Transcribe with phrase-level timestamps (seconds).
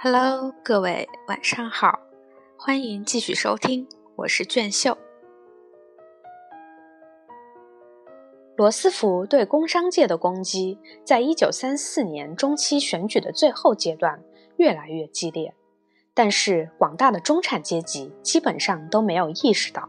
[0.00, 1.98] Hello，各位晚上好，
[2.56, 4.96] 欢迎继续收听，我是卷秀。
[8.54, 14.22] 罗斯福对工商界的攻击，在一九三四年中期选举的最后阶段
[14.56, 15.52] 越来越激烈，
[16.14, 19.88] 但是广大的中产阶级基本上都没有意识到。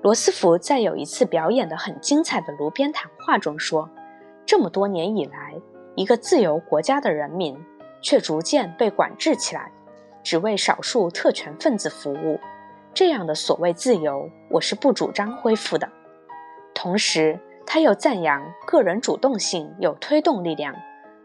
[0.00, 3.90] 罗斯福在有一次表演的很精彩的炉边谈话中说
[4.46, 5.60] ：“这么多年以来，
[5.94, 7.62] 一个自由国家的人民。”
[8.02, 9.72] 却逐渐被管制起来，
[10.22, 12.40] 只为少数特权分子服务。
[12.92, 15.88] 这样的所谓自由，我是不主张恢复的。
[16.74, 20.74] 同时，他又赞扬个人主动性有推动力量，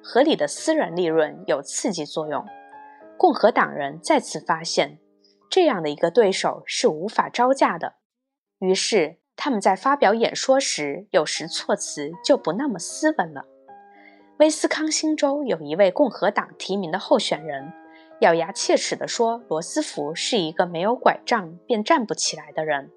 [0.03, 2.45] 合理的私人利润有刺激作用。
[3.17, 4.99] 共和党人再次发现，
[5.49, 7.95] 这样的一个对手是无法招架的。
[8.59, 13.45] 于是，他们在发表演说时，有时措辞就不那么斯文了。
[14.37, 17.71] 威斯康星州有一位共和党提名的候选人，
[18.19, 22.91] 咬牙切齿地说：“罗斯福是一个没有拐杖便站不起来的人。”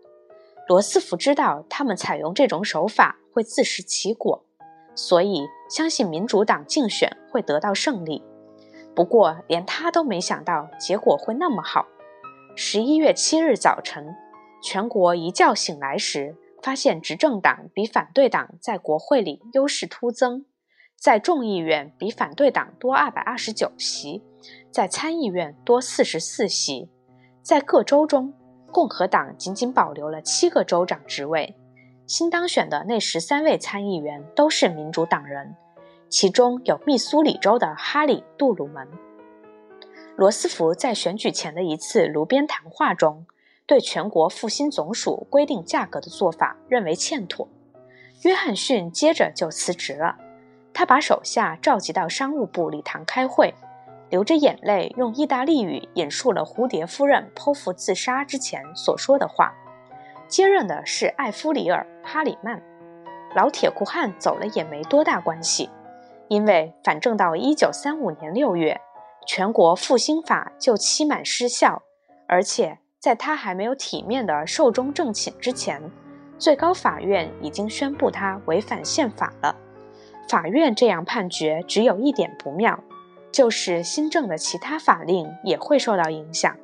[0.66, 4.44] 罗斯福知道他们采用这种手法会自食其果，
[4.96, 8.24] 所以相信民主党竞选会得到胜利。
[8.96, 11.86] 不过，连他都没想到结果会那么好。
[12.56, 14.16] 十一月七日早晨，
[14.60, 20.44] 全国一觉醒来时，发现执政党比反对党在国会里优势突增。
[20.98, 24.20] 在众议院比反对党多二百二十九席，
[24.72, 26.90] 在参议院多四十四席，
[27.40, 28.34] 在各州中，
[28.72, 31.54] 共和党仅仅保留了七个州长职位。
[32.08, 35.54] 新当选的那十三位参议员都是民主党人，
[36.08, 38.88] 其中有密苏里州的哈里·杜鲁门。
[40.16, 43.24] 罗斯福在选举前的一次炉边谈话中，
[43.66, 47.46] 对全国复兴总署规定价格的做法认为欠妥。
[48.22, 50.16] 约翰逊接着就辞职了。
[50.78, 53.52] 他把手下召集到商务部礼堂开会，
[54.10, 59.52] 流着眼泪用意大利语引述了蝴蝶夫人剖腹自杀之前所说的话。
[60.28, 62.62] 接任的是艾夫里尔·哈里曼，
[63.34, 65.68] 老铁库汉走了也没多大关系，
[66.28, 68.80] 因为反正到1935年6月，
[69.26, 71.82] 全国复兴法就期满失效，
[72.28, 75.82] 而且在他还没有体面的寿终正寝之前，
[76.38, 79.52] 最高法院已经宣布他违反宪法了。
[80.28, 82.78] 法院这样判决，只有一点不妙，
[83.32, 86.54] 就是新政的其他法令也会受到影响，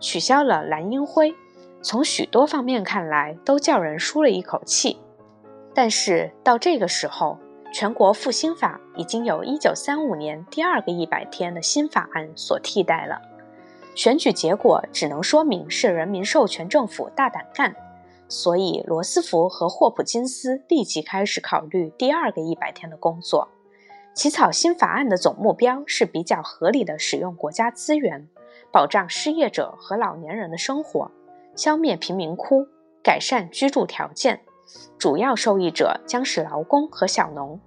[0.00, 1.34] 取消了蓝鹰灰。
[1.82, 4.98] 从许多方面看来，都叫人舒了一口气。
[5.74, 7.38] 但是到这个时候，
[7.72, 13.20] 全国复兴法已经由1935年第二个一百天的新法案所替代了。
[13.94, 17.74] 选举结果只能说明是人民授权政府大胆干。
[18.30, 23.48] 所以，罗斯福和霍普金斯立即开始考虑第二个一百天的工作。
[24.14, 28.28] 起草新法案的总目标是比较合理的使用国家资源，
[28.70, 31.10] 保障失业者和老年人的生活，
[31.56, 32.68] 消灭贫民窟，
[33.02, 34.40] 改善居住条件。
[34.96, 37.58] 主要受益者将是劳工和小农。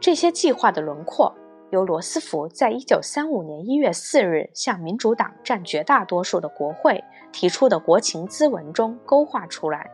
[0.00, 1.34] 这些计划的轮廓
[1.70, 9.90] 由罗斯福在一九三五年一月四日向民主党占绝大多数的国会提出的国情咨文中勾画出来。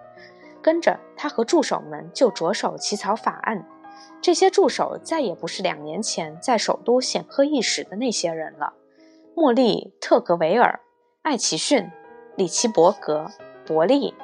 [0.63, 3.67] 跟着他和助手们就着手起草法案。
[4.21, 8.75] 这些助手再也不是两年前在首都显赫一时的那些人了。
[9.35, 10.81] 莫利·特格维尔、
[11.23, 11.91] 艾奇逊、
[12.37, 13.27] 里奇伯格、
[13.67, 14.15] 伯利、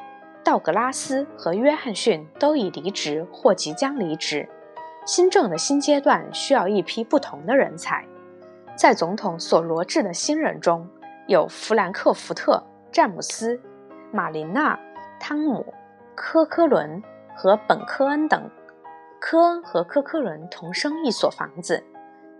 [0.45, 4.49] 道格拉斯和约翰逊都已离职或即将离职。
[5.07, 8.05] 新政的新阶段需要一批不同的人才。
[8.77, 10.87] 在总统所罗致的新人中
[11.27, 13.59] 有弗兰克福特、詹姆斯、
[14.13, 14.79] 马琳娜、
[15.19, 15.65] 汤姆。
[16.17, 17.03] 科科伦
[17.37, 18.51] 和本科恩等，
[19.21, 21.85] 科恩和科科伦同生一所房子，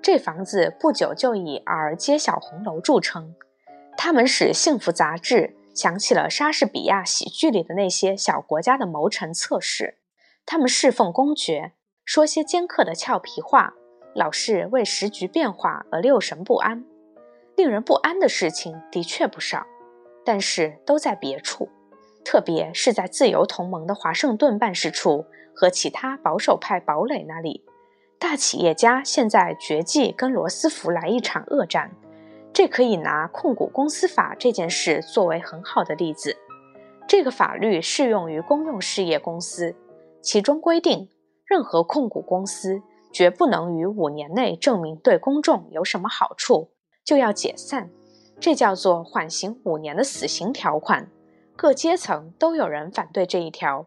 [0.01, 3.35] 这房子不久就以尔街小红楼著称。
[3.95, 9.99] 他们使《幸福》杂志想起了莎士比亚喜剧里的那些小国家的谋臣策士。
[10.47, 11.73] 他们侍奉公爵，
[12.03, 13.75] 说些尖刻的俏皮话，
[14.15, 16.83] 老是为时局变化而六神不安。
[17.55, 19.67] 令人不安的事情的确不少，
[20.25, 21.69] 但是都在别处。
[22.27, 27.65] 特别是在自由同盟的华盛顿办事处和其他保守派堡垒那里，
[28.19, 31.93] 大企业家现在决计跟罗斯福来一场恶战。
[32.53, 36.37] 这可以拿控股公司法这件事作为很好的例子。
[37.07, 39.77] 这个法律适用于公用事业公司，
[40.21, 41.09] 其中规定，
[41.45, 42.83] 任何控股公司
[43.13, 46.73] 绝不能于五年内证明对公众有什么好处，
[47.05, 47.89] 就要解散。
[48.41, 51.09] 这叫做缓刑五年的死刑条款。
[51.57, 53.87] 各阶层都有人反对这一条，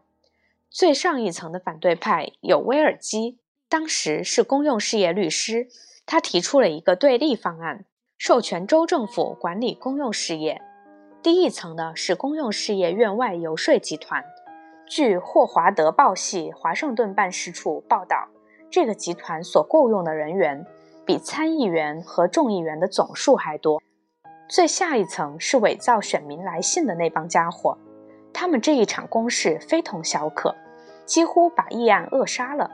[0.68, 3.38] 最上一层的反对派有威尔基，
[3.68, 5.68] 当时是公用事业律师，
[6.04, 7.84] 他提出了一个对立方案，
[8.18, 10.60] 授权州政府管理公用事业。
[11.22, 14.24] 低一层的是公用事业院外游说集团。
[14.88, 18.28] 据霍华德报系华盛顿办事处报道，
[18.68, 20.66] 这个集团所雇佣的人员
[21.06, 23.80] 比参议员和众议员的总数还多。
[24.50, 27.78] 最下一层是伪造选民来信的那帮家伙，
[28.32, 30.56] 他们这一场攻势非同小可，
[31.06, 32.68] 几乎把议案扼杀了。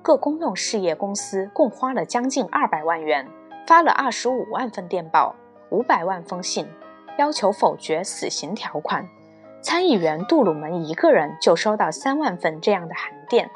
[0.00, 3.26] 各公用事业公司共花了将近二百万元，
[3.66, 5.34] 发了二十五万份电报，
[5.70, 6.68] 五百万封信，
[7.18, 9.08] 要求否决死刑条款。
[9.60, 13.50] 参议员杜鲁门一个人就收到三万份这样的函电，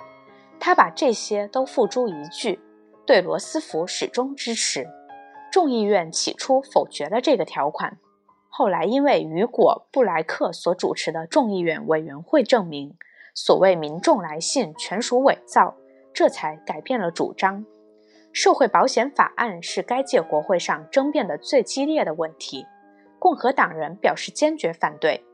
[0.58, 2.58] 他把这些都付诸一炬，
[3.06, 4.84] 对罗斯福始终支持。
[5.55, 7.99] 众议院起初否决了这个条款，
[8.49, 12.97] 后来因为雨果·布莱克所主持的众议院委员会证明
[13.37, 15.77] 所谓民众来信全属伪造，
[16.12, 17.65] 这才改变了主张。
[18.33, 22.67] 社会保险法案是该届国会上争辩的最激烈的问题，
[23.21, 25.25] 共和党人表示坚决反对。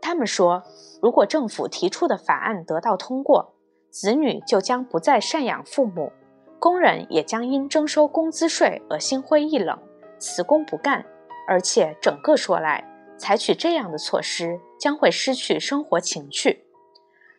[0.00, 0.62] 他们说，
[1.02, 3.52] 如果政府提出的法案得到通过，
[3.90, 6.12] 子女就将不再赡养父母，
[6.58, 9.78] 工人也将因征收工资税而心灰意冷，
[10.18, 11.04] 辞工不干。
[11.48, 12.84] 而且，整个说来，
[13.16, 16.64] 采取这样的措施将会失去生活情趣。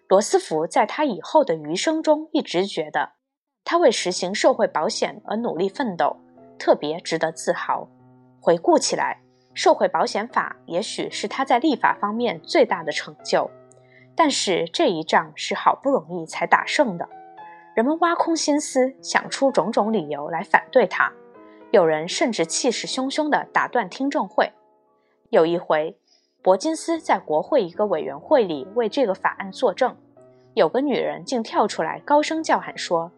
[0.07, 3.11] 罗斯福在他以后的余生中一直觉得，
[3.65, 6.15] 他为实行社会保险而努力奋斗，
[6.57, 7.87] 特别值得自豪。
[8.39, 9.21] 回顾起来。
[9.53, 13.49] 社会保险法也许是他在立法方面最大的成就，
[14.15, 17.09] 但是这一仗是好不容易才打胜的。
[17.77, 21.13] 人们挖空心思想出种种理由来反对他，
[21.69, 24.51] 有人甚至气势汹汹地打断听证会。
[25.29, 25.95] 有一回，
[26.41, 29.95] 伯金斯在国会一个委员会里为这个法案作证，
[30.55, 33.11] 有个女人竟跳出来高声叫喊说：“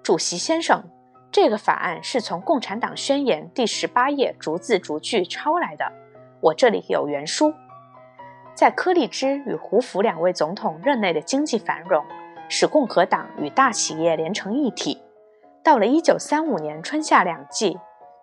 [0.00, 0.84] 主席先生。”
[1.32, 5.92] 这个法案是从《共产党宣言》第十八页逐字逐句抄来的，
[6.40, 7.52] 我这里有原书。
[8.54, 12.04] 在柯立芝与胡佛两位总统任内的经济繁荣，
[12.56, 15.02] 使共和党与大企业连成一体。
[15.64, 17.76] 到了1935年春夏两季，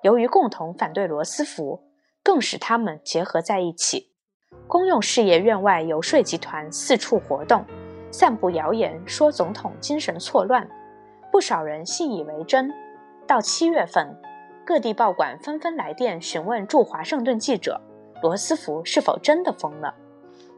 [0.03, 1.81] 由于共同反对罗斯福，
[2.23, 4.13] 更使他们结合在一起。
[4.69, 7.65] 公用事业院外游说集团四处活动，
[8.09, 10.65] 散布谣言，说总统精神错乱，
[11.29, 12.73] 不少人信以为真。
[13.27, 14.17] 到七月份，
[14.65, 17.81] 各地报馆纷纷来电询问驻华盛顿记者
[18.23, 19.93] 罗斯福是否真的疯了。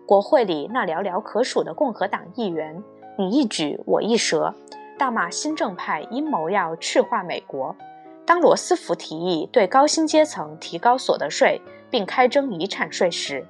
[0.05, 2.83] 国会里那寥寥可数的共和党议员，
[3.17, 4.53] 你一举我一舌，
[4.97, 7.75] 大骂新政派阴谋要赤化美国。
[8.25, 13.45] 当罗斯福提议对高薪阶层提高所得税并开征遗产税时，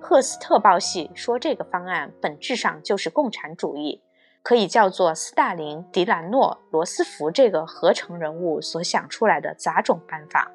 [0.00, 4.00] 赫斯特报系说这个方案本质上就是共产主义。
[4.42, 10.52] 可以叫做斯大林、迪兰诺、罗斯福这个合成人物所想出来的杂种办法。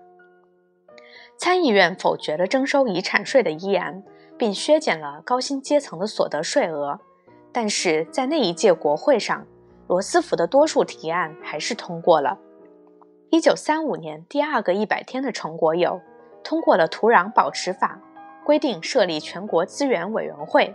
[1.37, 4.03] 参议院否决了征收遗产税的议案，
[4.37, 6.99] 并削减了高薪阶层的所得税额。
[7.61, 9.45] 但是在那一届国会上，
[9.87, 12.37] 罗斯福的多数提案还是通过了。
[13.31, 15.99] 一九三五年第二个一百天的成果有：
[16.41, 17.99] 通过了土壤保持法，
[18.45, 20.73] 规定设立全国资源委员会，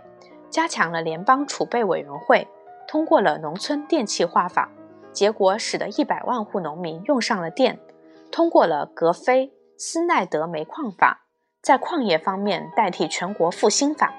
[0.51, 2.47] 加强了联邦储备委员会。
[2.87, 4.69] 通过了农村电气化法，
[5.11, 7.77] 结果使得一百万户农民用上了电；
[8.31, 11.25] 通过了格菲斯奈德煤矿法，
[11.63, 14.09] 在矿业方面代替全国复兴法；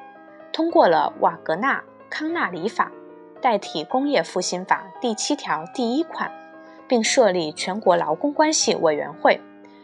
[0.52, 1.84] 通过了瓦格纳
[2.18, 2.90] 康纳里法，
[3.42, 6.32] 代替工业复兴法第七条第一款，
[6.88, 9.38] 并设立全国劳工关系委员会，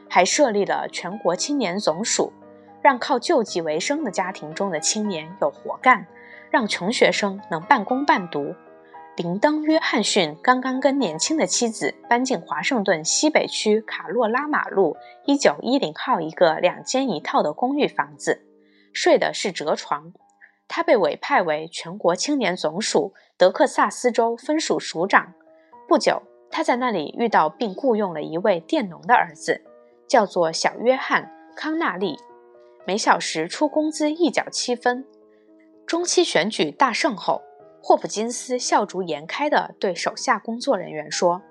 [0.09, 2.33] 还设立了全国青年总署，
[2.81, 6.07] 让靠救济为生的家庭中的青年有活干，
[6.51, 8.55] 让穷学生能半工半读。
[9.15, 14.97] 林登·约翰逊刚刚跟年轻的妻子搬进华盛顿西北区卡洛拉马路
[15.27, 18.43] 一九一零号一个两间一套的公寓房子，
[18.95, 20.15] 睡的是折床。
[20.69, 25.35] 他被委派为全国青年总署德克萨斯州分署署长。
[25.88, 29.62] 不久，他在那里遇到并雇佣了一位佃农的儿子，
[30.09, 32.16] 叫做小约翰·康纳利，
[32.87, 35.04] 每小时出工资一角七分。
[35.87, 37.42] 中期选举大胜后。
[37.85, 41.42] 霍普金斯笑逐颜开地对手下工作人员说：“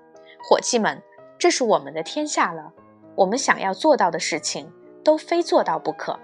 [0.42, 1.02] 伙计们，
[1.38, 2.72] 这是我们的天下了。
[3.16, 4.72] 我们想要做到的事情，
[5.04, 6.18] 都非做到不可。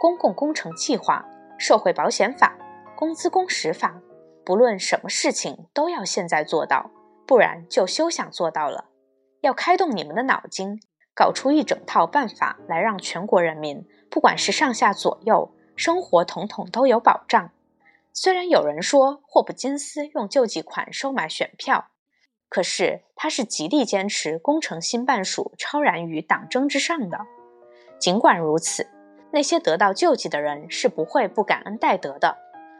[0.00, 1.24] 公共工程计划、
[1.66, 2.54] 社会保险法、
[2.94, 3.98] 工资工时法，
[4.44, 6.90] 不论什么事情，都要现在做到，
[7.26, 8.84] 不然就休想做到了。
[9.40, 10.78] 要开动你们的脑筋，
[11.14, 17.50] 搞出一整套办法来，让全国人民，不管是上下左右，生活统统都有保障。”
[18.12, 21.86] 虽然有人说霍普金斯用救济款收买选票，
[22.50, 27.20] 可是他是极力坚持工程新办署超然于党争之上的。
[27.98, 28.86] 尽管如此，
[29.34, 32.36] 那些得到救济的人是不会不感恩戴德的。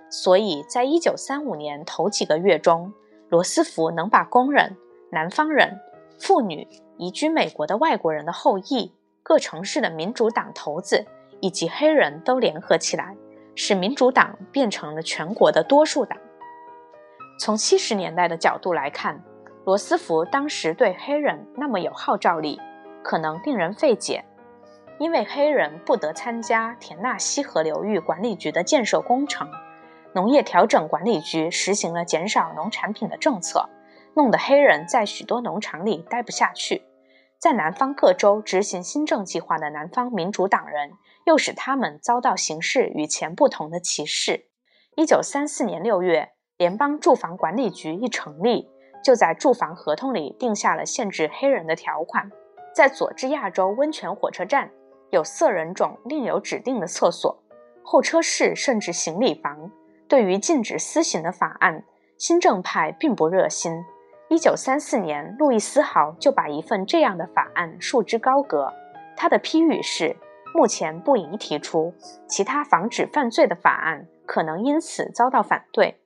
[0.09, 2.93] 所以在1935年头几个月中，
[3.29, 4.77] 罗斯福能把工人、
[5.11, 5.81] 南方人、
[6.21, 8.95] 妇女、移居美国的外国人的后裔、
[9.25, 11.05] 各城市的民主党头子
[11.41, 13.17] 以及黑人都联合起来，
[13.57, 16.17] 使民主党变成了全国的多数党。
[17.41, 19.21] 从70年代的角度来看，
[19.65, 22.61] 罗斯福当时对黑人那么有号召力，
[23.03, 24.25] 可能令人费解。
[24.99, 29.51] 因为黑人不得参加田纳西河流域管理局的建设工程，
[30.15, 33.69] 农业调整管理局实行了减少农产品的政策，
[34.15, 36.85] 弄得黑人在许多农场里待不下去。
[37.39, 40.93] 在南方各州执行新政计划的南方民主党人，
[41.27, 44.47] 又使他们遭到形势与前不同的歧视。
[44.95, 48.71] 一九三四年六月，联邦住房管理局一成立，
[49.03, 52.31] 就在住房合同里定下了限制黑人的条款。
[52.73, 54.71] 在佐治亚州温泉火车站。
[55.15, 57.41] 有色人种另有指定的厕所、
[57.85, 59.71] 候车室，甚至行李房。
[60.09, 61.85] 对于禁止私刑的法案，
[62.19, 63.85] 新政派并不热心。
[64.29, 68.73] 一九三四年，路易斯豪就把一份这样的法案束之高阁。
[69.17, 70.17] 他的批语是
[70.53, 71.95] ：“目前不宜提出
[72.27, 76.01] 其他防止犯罪的法案，可能因此遭到反对。”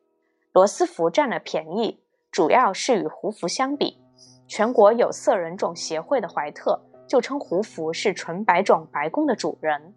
[0.52, 1.98] 罗斯福占了便宜，
[2.30, 3.98] 主要是与胡佛相比。
[4.46, 6.82] 全国有色人种协会的怀特。
[7.08, 9.94] 就称胡佛是纯白种白宫的主人。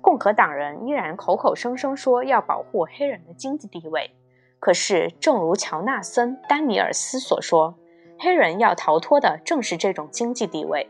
[0.00, 4.10] 共和党人依然口口声声说要保护黑人的经济地位，
[4.58, 7.74] 可是，正如乔纳森·丹尼尔斯所说，
[8.18, 10.88] 黑人要逃脱的正是这种经济地位。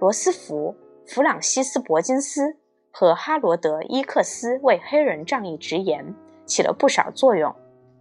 [0.00, 0.74] 罗斯福、
[1.06, 2.56] 弗朗西斯·伯金斯
[2.90, 6.14] 和哈罗德·伊克斯为黑人仗义直言，
[6.46, 7.54] 起了不少作用。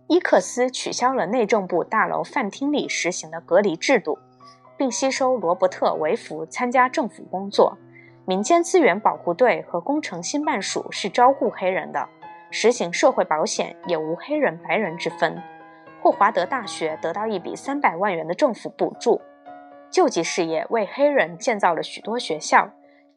[0.07, 4.17] 伊克斯取消了内政部大楼饭厅里实行的隔离制度。
[4.81, 7.77] 并吸收罗伯特·维弗参加政府工作。
[8.25, 12.09] 民间资源保护队和工程新办署是招雇黑人的，
[12.49, 15.39] 实行社会保险也无黑人白人之分。
[16.01, 19.21] 霍华德大学得到一笔三百万元的政府补助，
[19.91, 22.67] 救济事业为黑人建造了许多学校，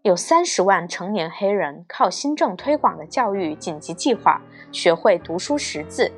[0.03, 4.39] 有三十万成年黑人靠新政推广的教育紧急计划
[4.71, 6.13] 学会读书识字。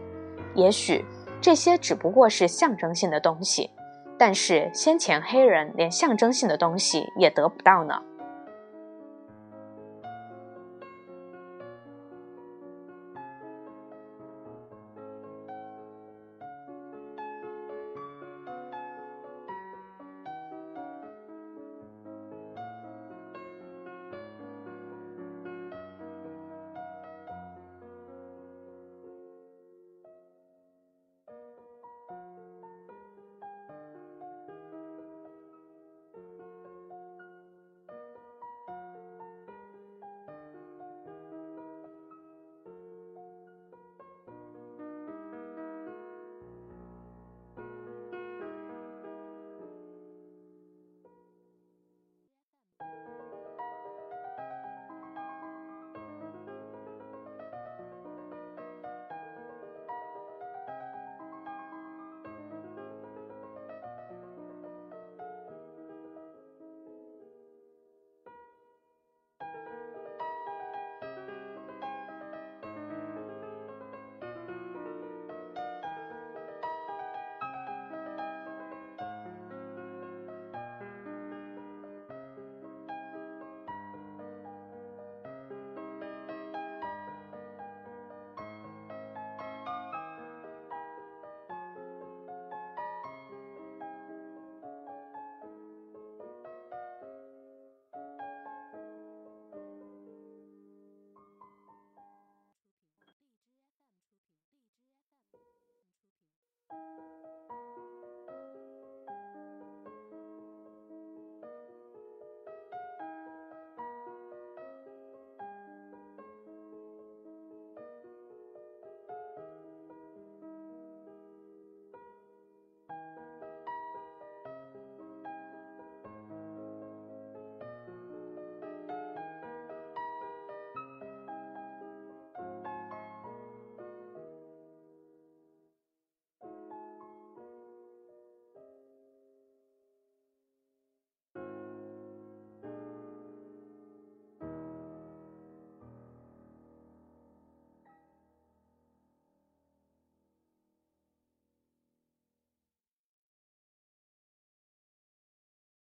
[0.56, 1.04] 也许
[1.40, 3.70] 这些只不过是象征性的东西。
[4.18, 8.02] 但是先前黑人连象征性的东西也得不到呢。